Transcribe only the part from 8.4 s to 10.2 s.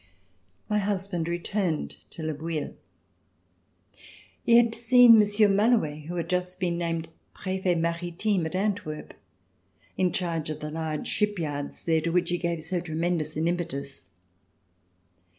at Antwerp, in